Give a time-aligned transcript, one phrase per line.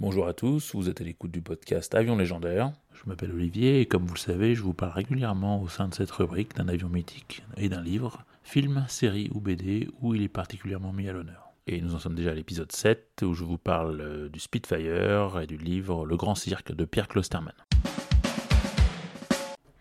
[0.00, 2.72] Bonjour à tous, vous êtes à l'écoute du podcast Avion légendaire.
[2.94, 5.94] Je m'appelle Olivier et comme vous le savez, je vous parle régulièrement au sein de
[5.94, 10.28] cette rubrique d'un avion mythique et d'un livre, film, série ou BD où il est
[10.28, 11.50] particulièrement mis à l'honneur.
[11.66, 15.40] Et nous en sommes déjà à l'épisode 7 où je vous parle euh, du Spitfire
[15.42, 17.52] et du livre Le Grand Cirque de Pierre Klosterman.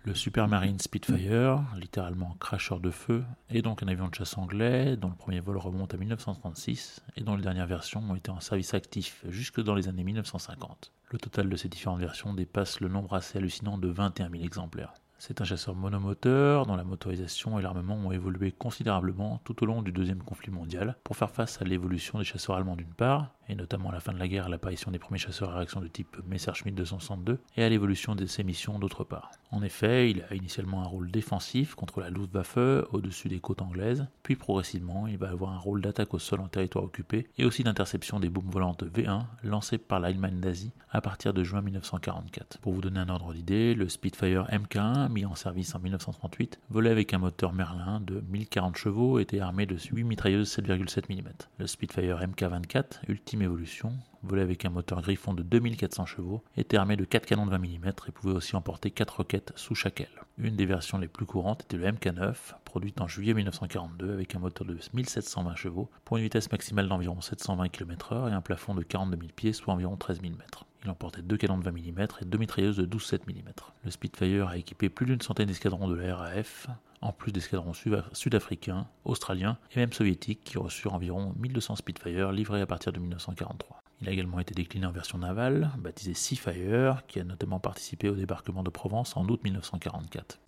[0.05, 5.09] Le Supermarine Spitfire, littéralement cracheur de feu, est donc un avion de chasse anglais dont
[5.09, 8.75] le premier vol remonte à 1936 et dont les dernières versions ont été en service
[8.75, 10.91] actif jusque dans les années 1950.
[11.09, 14.93] Le total de ces différentes versions dépasse le nombre assez hallucinant de 21 000 exemplaires.
[15.17, 19.81] C'est un chasseur monomoteur dont la motorisation et l'armement ont évolué considérablement tout au long
[19.81, 23.55] du deuxième conflit mondial pour faire face à l'évolution des chasseurs allemands d'une part, et
[23.55, 26.17] notamment à la fin de la guerre l'apparition des premiers chasseurs à réaction de type
[26.27, 29.31] Messerschmitt 262, et à l'évolution de ses missions d'autre part.
[29.51, 32.57] En effet, il a initialement un rôle défensif contre la Luftwaffe
[32.91, 36.47] au-dessus des côtes anglaises, puis progressivement il va avoir un rôle d'attaque au sol en
[36.47, 41.33] territoire occupé, et aussi d'interception des bombes volantes V1 lancées par l'Allemagne nazie à partir
[41.33, 42.59] de juin 1944.
[42.59, 46.89] Pour vous donner un ordre d'idée, le Spitfire MK1, mis en service en 1938, volait
[46.89, 51.29] avec un moteur Merlin de 1040 chevaux et était armé de 8 mitrailleuses 7,7 mm.
[51.57, 56.95] Le Spitfire MK24, ultime évolution, volait avec un moteur Griffon de 2400 chevaux, était armé
[56.95, 60.25] de 4 canons de 20 mm et pouvait aussi emporter 4 roquettes sous chaque aile.
[60.37, 64.39] Une des versions les plus courantes était le MK9, produite en juillet 1942 avec un
[64.39, 68.83] moteur de 1720 chevaux pour une vitesse maximale d'environ 720 km/h et un plafond de
[68.83, 70.65] 42 000 pieds, soit environ 13 000 mètres.
[70.85, 73.49] Il emportait deux canons de 20 mm et deux mitrailleuses de 12,7 mm.
[73.83, 76.67] Le Spitfire a équipé plus d'une centaine d'escadrons de la RAF,
[77.01, 77.73] en plus d'escadrons
[78.13, 83.79] sud-africains, australiens et même soviétiques qui reçurent environ 1200 Spitfire livrés à partir de 1943.
[84.01, 88.15] Il a également été décliné en version navale, baptisé Seafire, qui a notamment participé au
[88.15, 90.39] débarquement de Provence en août 1944.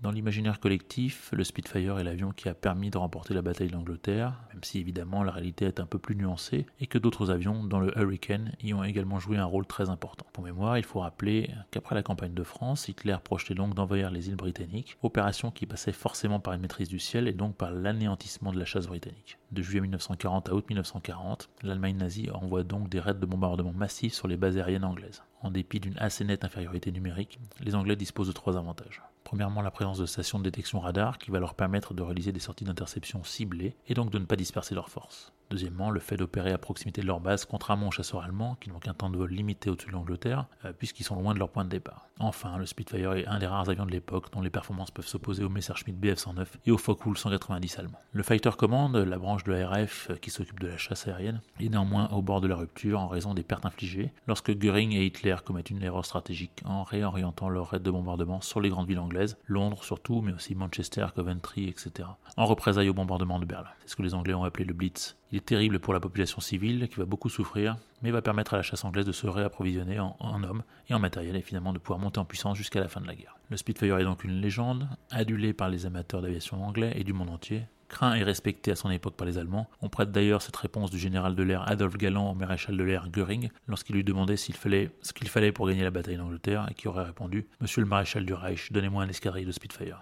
[0.00, 4.40] Dans l'imaginaire collectif, le Spitfire est l'avion qui a permis de remporter la bataille d'Angleterre,
[4.52, 7.80] même si évidemment la réalité est un peu plus nuancée et que d'autres avions, dont
[7.80, 10.24] le Hurricane, y ont également joué un rôle très important.
[10.32, 14.28] Pour mémoire, il faut rappeler qu'après la campagne de France, Hitler projetait donc d'envahir les
[14.28, 18.52] îles britanniques, opération qui passait forcément par une maîtrise du ciel et donc par l'anéantissement
[18.52, 19.38] de la chasse britannique.
[19.50, 24.14] De juillet 1940 à août 1940, l'Allemagne nazie envoie donc des raids de bombardement massifs
[24.14, 25.24] sur les bases aériennes anglaises.
[25.40, 29.02] En dépit d'une assez nette infériorité numérique, les Anglais disposent de trois avantages.
[29.28, 32.40] Premièrement, la présence de stations de détection radar qui va leur permettre de réaliser des
[32.40, 35.34] sorties d'interception ciblées et donc de ne pas disperser leurs forces.
[35.50, 38.78] Deuxièmement, le fait d'opérer à proximité de leur base, contrairement aux chasseurs allemands qui n'ont
[38.78, 41.64] qu'un temps de vol limité au-dessus de l'Angleterre, euh, puisqu'ils sont loin de leur point
[41.64, 42.08] de départ.
[42.20, 45.44] Enfin, le Spitfire est un des rares avions de l'époque dont les performances peuvent s'opposer
[45.44, 48.00] au Messerschmitt Bf-109 et au Focke-Wulf 190 allemand.
[48.12, 51.68] Le Fighter Command, la branche de la RAF qui s'occupe de la chasse aérienne, est
[51.68, 55.36] néanmoins au bord de la rupture en raison des pertes infligées lorsque Göring et Hitler
[55.44, 59.36] commettent une erreur stratégique en réorientant leur raid de bombardement sur les grandes villes anglaises,
[59.46, 63.70] Londres surtout, mais aussi Manchester, Coventry, etc., en représailles au bombardement de Berlin.
[63.80, 65.16] C'est ce que les Anglais ont appelé le Blitz.
[65.30, 68.56] Il est terrible pour la population civile qui va beaucoup souffrir, mais va permettre à
[68.56, 71.98] la chasse anglaise de se réapprovisionner en, hommes et en matériel et finalement de pouvoir
[71.98, 73.36] monter en puissance jusqu'à la fin de la guerre.
[73.50, 77.28] Le Spitfire est donc une légende, adulée par les amateurs d'aviation anglais et du monde
[77.28, 79.68] entier, craint et respecté à son époque par les Allemands.
[79.82, 83.08] On prête d'ailleurs cette réponse du général de l'air Adolf Galland au maréchal de l'air
[83.10, 86.74] Göring lorsqu'il lui demandait s'il fallait, ce qu'il fallait pour gagner la bataille d'Angleterre et
[86.74, 90.00] qui aurait répondu Monsieur le maréchal du Reich, donnez-moi un escadrille de Spitfire.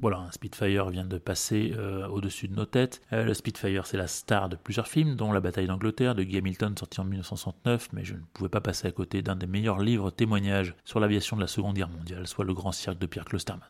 [0.00, 3.02] Voilà, un Spitfire vient de passer euh, au-dessus de nos têtes.
[3.12, 6.38] Euh, le Spitfire, c'est la star de plusieurs films, dont La bataille d'Angleterre de Guy
[6.38, 9.78] Hamilton, sorti en 1969, mais je ne pouvais pas passer à côté d'un des meilleurs
[9.78, 13.26] livres témoignages sur l'aviation de la Seconde Guerre mondiale, soit Le Grand Cirque de Pierre
[13.26, 13.68] Klosterman.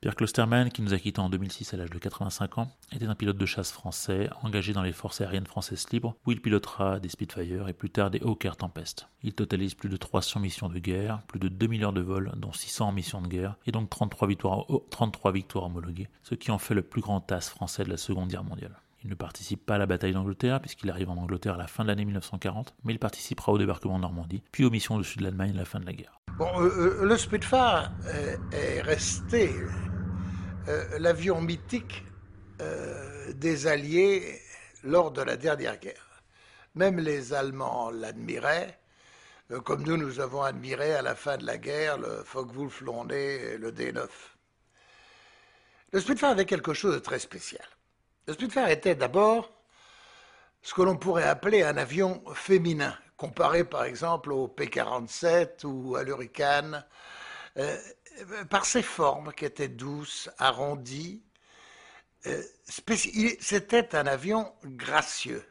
[0.00, 3.14] Pierre Klosterman, qui nous a quittés en 2006 à l'âge de 85 ans, était un
[3.14, 7.10] pilote de chasse français engagé dans les forces aériennes françaises libres, où il pilotera des
[7.10, 9.08] Spitfire et plus tard des Hawker Tempest.
[9.22, 12.50] Il totalise plus de 300 missions de guerre, plus de 2000 heures de vol, dont
[12.50, 16.56] 600 en missions de guerre, et donc 33 victoires, 33 victoires homologuées, ce qui en
[16.56, 18.80] fait le plus grand as français de la Seconde Guerre mondiale.
[19.04, 21.82] Il ne participe pas à la bataille d'Angleterre puisqu'il arrive en Angleterre à la fin
[21.82, 25.24] de l'année 1940, mais il participera au débarquement de Normandie, puis aux missions au-dessus de
[25.24, 26.20] l'Allemagne à la fin de la guerre.
[26.38, 27.92] Bon, euh, le Spitfire
[28.52, 29.52] est resté
[30.68, 32.04] euh, l'avion mythique
[32.60, 34.40] euh, des Alliés
[34.84, 36.22] lors de la dernière guerre.
[36.74, 38.78] Même les Allemands l'admiraient,
[39.50, 43.56] euh, comme nous, nous avons admiré à la fin de la guerre le Focke-Wulf et
[43.56, 44.06] le D9.
[45.92, 47.64] Le Spitfire avait quelque chose de très spécial.
[48.26, 49.50] Le Spitfire était d'abord
[50.62, 56.04] ce que l'on pourrait appeler un avion féminin, comparé par exemple au P-47 ou à
[56.04, 56.84] l'Hurricane,
[58.48, 61.22] par ses formes qui étaient douces, arrondies.
[62.26, 65.44] Euh, c'était un avion gracieux.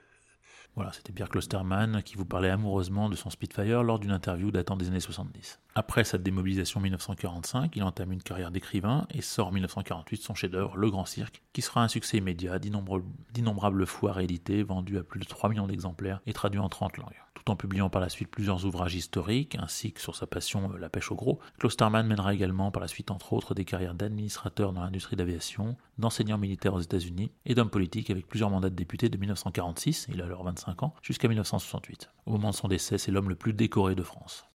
[0.76, 4.78] Voilà, c'était Pierre Klosterman qui vous parlait amoureusement de son Spitfire lors d'une interview datant
[4.78, 5.60] des années 70.
[5.76, 10.36] Après sa démobilisation en 1945, il entame une carrière d'écrivain et sort en 1948 son
[10.36, 15.20] chef-d'œuvre, Le Grand Cirque, qui sera un succès immédiat, d'innombrables fois réédité, vendu à plus
[15.20, 17.22] de 3 millions d'exemplaires et traduit en 30 langues.
[17.50, 20.88] En publiant par la suite plusieurs ouvrages historiques, ainsi que sur sa passion euh, la
[20.88, 24.82] pêche au gros, Klosterman mènera également par la suite entre autres des carrières d'administrateur dans
[24.82, 29.18] l'industrie d'aviation, d'enseignant militaire aux États-Unis et d'homme politique avec plusieurs mandats de député de
[29.18, 32.12] 1946, il a alors 25 ans, jusqu'à 1968.
[32.28, 34.46] Au moment de son décès, c'est l'homme le plus décoré de France.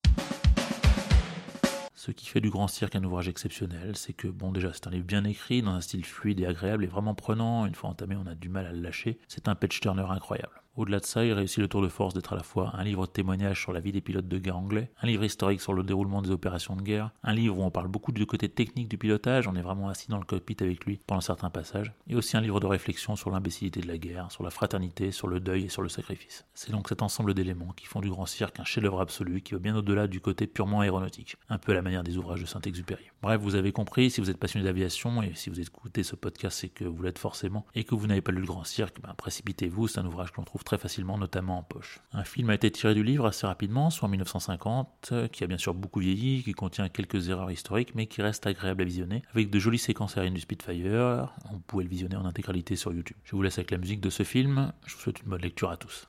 [1.94, 4.90] Ce qui fait du Grand Cirque un ouvrage exceptionnel, c'est que, bon, déjà, c'est un
[4.90, 7.66] livre bien écrit, dans un style fluide et agréable et vraiment prenant.
[7.66, 9.18] Une fois entamé, on a du mal à le lâcher.
[9.26, 10.63] C'est un patch turner incroyable.
[10.76, 13.06] Au-delà de ça, il réussit le tour de force d'être à la fois un livre
[13.06, 15.84] de témoignages sur la vie des pilotes de guerre anglais, un livre historique sur le
[15.84, 18.98] déroulement des opérations de guerre, un livre où on parle beaucoup du côté technique du
[18.98, 22.36] pilotage, on est vraiment assis dans le cockpit avec lui pendant certains passages, et aussi
[22.36, 25.66] un livre de réflexion sur l'imbécilité de la guerre, sur la fraternité, sur le deuil
[25.66, 26.44] et sur le sacrifice.
[26.54, 29.60] C'est donc cet ensemble d'éléments qui font du Grand Cirque un chef-d'œuvre absolu qui va
[29.60, 33.04] bien au-delà du côté purement aéronautique, un peu à la manière des ouvrages de Saint-Exupéry.
[33.22, 36.58] Bref, vous avez compris, si vous êtes passionné d'aviation et si vous écoutez ce podcast,
[36.58, 39.14] c'est que vous l'êtes forcément, et que vous n'avez pas lu le Grand Cirque, ben,
[39.16, 42.00] précipitez-vous, c'est un ouvrage que l'on trouve très facilement, notamment en poche.
[42.12, 45.58] Un film a été tiré du livre assez rapidement, soit en 1950, qui a bien
[45.58, 49.50] sûr beaucoup vieilli, qui contient quelques erreurs historiques, mais qui reste agréable à visionner, avec
[49.50, 51.34] de jolies séquences aériennes du Spitfire.
[51.52, 53.16] On pouvait le visionner en intégralité sur YouTube.
[53.24, 54.72] Je vous laisse avec la musique de ce film.
[54.86, 56.08] Je vous souhaite une bonne lecture à tous.